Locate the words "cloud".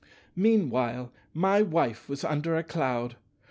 2.63-3.17